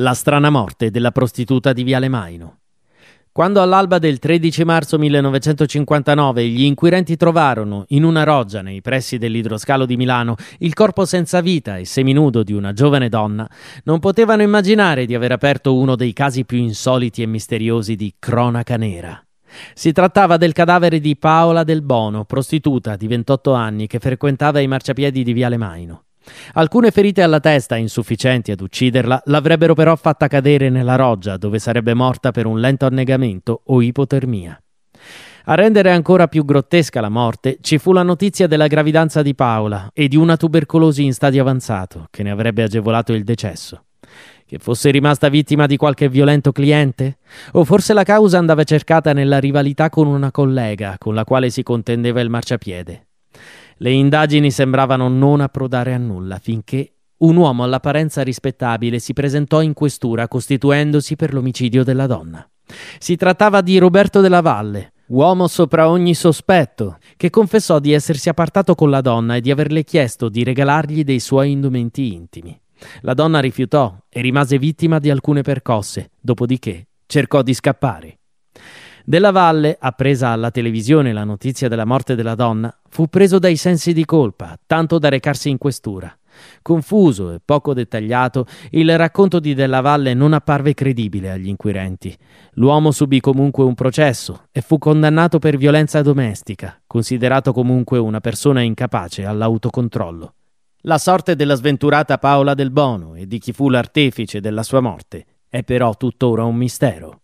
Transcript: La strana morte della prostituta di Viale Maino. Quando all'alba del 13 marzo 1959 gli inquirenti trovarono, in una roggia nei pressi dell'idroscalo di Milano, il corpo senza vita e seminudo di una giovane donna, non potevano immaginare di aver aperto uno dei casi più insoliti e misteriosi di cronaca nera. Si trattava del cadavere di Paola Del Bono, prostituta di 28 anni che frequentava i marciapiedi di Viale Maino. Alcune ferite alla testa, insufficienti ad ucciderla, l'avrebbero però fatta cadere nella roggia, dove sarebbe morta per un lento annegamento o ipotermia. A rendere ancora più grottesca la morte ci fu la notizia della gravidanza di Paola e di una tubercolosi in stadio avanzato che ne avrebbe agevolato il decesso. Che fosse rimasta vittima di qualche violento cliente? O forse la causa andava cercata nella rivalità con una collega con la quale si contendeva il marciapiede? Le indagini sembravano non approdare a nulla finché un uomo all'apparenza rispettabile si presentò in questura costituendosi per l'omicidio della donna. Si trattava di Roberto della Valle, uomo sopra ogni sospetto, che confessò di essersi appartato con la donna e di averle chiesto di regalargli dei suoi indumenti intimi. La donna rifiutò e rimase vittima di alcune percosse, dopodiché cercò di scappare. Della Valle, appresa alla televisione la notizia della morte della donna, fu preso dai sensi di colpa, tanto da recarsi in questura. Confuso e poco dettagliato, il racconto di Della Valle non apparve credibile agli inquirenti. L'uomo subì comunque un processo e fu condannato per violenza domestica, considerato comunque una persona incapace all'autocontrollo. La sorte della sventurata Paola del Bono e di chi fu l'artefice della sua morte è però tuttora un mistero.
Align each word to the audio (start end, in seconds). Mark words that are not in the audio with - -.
La 0.00 0.14
strana 0.14 0.48
morte 0.48 0.92
della 0.92 1.10
prostituta 1.10 1.72
di 1.72 1.82
Viale 1.82 2.08
Maino. 2.08 2.58
Quando 3.32 3.60
all'alba 3.60 3.98
del 3.98 4.20
13 4.20 4.62
marzo 4.62 4.96
1959 4.96 6.46
gli 6.46 6.62
inquirenti 6.62 7.16
trovarono, 7.16 7.84
in 7.88 8.04
una 8.04 8.22
roggia 8.22 8.62
nei 8.62 8.80
pressi 8.80 9.18
dell'idroscalo 9.18 9.86
di 9.86 9.96
Milano, 9.96 10.36
il 10.58 10.72
corpo 10.72 11.04
senza 11.04 11.40
vita 11.40 11.78
e 11.78 11.84
seminudo 11.84 12.44
di 12.44 12.52
una 12.52 12.72
giovane 12.72 13.08
donna, 13.08 13.48
non 13.84 13.98
potevano 13.98 14.42
immaginare 14.42 15.04
di 15.04 15.16
aver 15.16 15.32
aperto 15.32 15.74
uno 15.74 15.96
dei 15.96 16.12
casi 16.12 16.44
più 16.44 16.58
insoliti 16.58 17.22
e 17.22 17.26
misteriosi 17.26 17.96
di 17.96 18.14
cronaca 18.20 18.76
nera. 18.76 19.20
Si 19.74 19.90
trattava 19.90 20.36
del 20.36 20.52
cadavere 20.52 21.00
di 21.00 21.16
Paola 21.16 21.64
Del 21.64 21.82
Bono, 21.82 22.24
prostituta 22.24 22.94
di 22.94 23.08
28 23.08 23.52
anni 23.52 23.88
che 23.88 23.98
frequentava 23.98 24.60
i 24.60 24.68
marciapiedi 24.68 25.24
di 25.24 25.32
Viale 25.32 25.56
Maino. 25.56 26.02
Alcune 26.54 26.90
ferite 26.90 27.22
alla 27.22 27.40
testa, 27.40 27.76
insufficienti 27.76 28.50
ad 28.50 28.60
ucciderla, 28.60 29.22
l'avrebbero 29.26 29.74
però 29.74 29.96
fatta 29.96 30.28
cadere 30.28 30.68
nella 30.70 30.96
roggia, 30.96 31.36
dove 31.36 31.58
sarebbe 31.58 31.94
morta 31.94 32.30
per 32.30 32.46
un 32.46 32.60
lento 32.60 32.86
annegamento 32.86 33.62
o 33.66 33.82
ipotermia. 33.82 34.60
A 35.44 35.54
rendere 35.54 35.90
ancora 35.90 36.28
più 36.28 36.44
grottesca 36.44 37.00
la 37.00 37.08
morte 37.08 37.56
ci 37.62 37.78
fu 37.78 37.92
la 37.92 38.02
notizia 38.02 38.46
della 38.46 38.66
gravidanza 38.66 39.22
di 39.22 39.34
Paola 39.34 39.90
e 39.94 40.06
di 40.06 40.16
una 40.16 40.36
tubercolosi 40.36 41.04
in 41.04 41.14
stadio 41.14 41.40
avanzato 41.40 42.06
che 42.10 42.22
ne 42.22 42.30
avrebbe 42.30 42.64
agevolato 42.64 43.14
il 43.14 43.24
decesso. 43.24 43.84
Che 44.44 44.58
fosse 44.58 44.90
rimasta 44.90 45.28
vittima 45.28 45.66
di 45.66 45.76
qualche 45.76 46.08
violento 46.08 46.52
cliente? 46.52 47.18
O 47.52 47.64
forse 47.64 47.92
la 47.92 48.02
causa 48.02 48.38
andava 48.38 48.64
cercata 48.64 49.12
nella 49.12 49.38
rivalità 49.38 49.88
con 49.88 50.06
una 50.06 50.30
collega 50.30 50.96
con 50.98 51.14
la 51.14 51.24
quale 51.24 51.48
si 51.50 51.62
contendeva 51.62 52.20
il 52.20 52.30
marciapiede? 52.30 53.07
Le 53.78 53.90
indagini 53.90 54.50
sembravano 54.50 55.08
non 55.08 55.40
approdare 55.40 55.94
a 55.94 55.98
nulla 55.98 56.38
finché 56.38 56.92
un 57.18 57.36
uomo 57.36 57.62
all'apparenza 57.62 58.22
rispettabile 58.22 58.98
si 58.98 59.12
presentò 59.12 59.60
in 59.60 59.72
questura 59.72 60.28
costituendosi 60.28 61.16
per 61.16 61.32
l'omicidio 61.32 61.84
della 61.84 62.06
donna. 62.06 62.48
Si 62.98 63.16
trattava 63.16 63.60
di 63.60 63.78
Roberto 63.78 64.20
della 64.20 64.40
Valle, 64.40 64.92
uomo 65.08 65.46
sopra 65.46 65.88
ogni 65.88 66.14
sospetto, 66.14 66.98
che 67.16 67.30
confessò 67.30 67.78
di 67.78 67.92
essersi 67.92 68.28
appartato 68.28 68.74
con 68.74 68.90
la 68.90 69.00
donna 69.00 69.36
e 69.36 69.40
di 69.40 69.50
averle 69.50 69.84
chiesto 69.84 70.28
di 70.28 70.44
regalargli 70.44 71.04
dei 71.04 71.20
suoi 71.20 71.52
indumenti 71.52 72.12
intimi. 72.14 72.60
La 73.00 73.14
donna 73.14 73.40
rifiutò 73.40 73.96
e 74.08 74.20
rimase 74.20 74.58
vittima 74.58 74.98
di 74.98 75.10
alcune 75.10 75.42
percosse, 75.42 76.10
dopodiché 76.20 76.86
cercò 77.06 77.42
di 77.42 77.54
scappare. 77.54 78.17
Della 79.08 79.30
Valle, 79.30 79.78
appresa 79.80 80.28
alla 80.28 80.50
televisione 80.50 81.14
la 81.14 81.24
notizia 81.24 81.66
della 81.66 81.86
morte 81.86 82.14
della 82.14 82.34
donna, 82.34 82.70
fu 82.90 83.06
preso 83.06 83.38
dai 83.38 83.56
sensi 83.56 83.94
di 83.94 84.04
colpa, 84.04 84.58
tanto 84.66 84.98
da 84.98 85.08
recarsi 85.08 85.48
in 85.48 85.56
questura. 85.56 86.14
Confuso 86.60 87.32
e 87.32 87.40
poco 87.42 87.72
dettagliato, 87.72 88.44
il 88.72 88.98
racconto 88.98 89.40
di 89.40 89.54
Della 89.54 89.80
Valle 89.80 90.12
non 90.12 90.34
apparve 90.34 90.74
credibile 90.74 91.30
agli 91.30 91.48
inquirenti. 91.48 92.14
L'uomo 92.56 92.90
subì 92.90 93.18
comunque 93.18 93.64
un 93.64 93.72
processo 93.72 94.42
e 94.52 94.60
fu 94.60 94.76
condannato 94.76 95.38
per 95.38 95.56
violenza 95.56 96.02
domestica, 96.02 96.78
considerato 96.86 97.54
comunque 97.54 97.96
una 97.96 98.20
persona 98.20 98.60
incapace 98.60 99.24
all'autocontrollo. 99.24 100.34
La 100.82 100.98
sorte 100.98 101.34
della 101.34 101.54
sventurata 101.54 102.18
Paola 102.18 102.52
del 102.52 102.70
Bono 102.70 103.14
e 103.14 103.26
di 103.26 103.38
chi 103.38 103.54
fu 103.54 103.70
l'artefice 103.70 104.40
della 104.40 104.62
sua 104.62 104.80
morte 104.80 105.24
è 105.48 105.62
però 105.62 105.94
tuttora 105.96 106.44
un 106.44 106.56
mistero. 106.56 107.22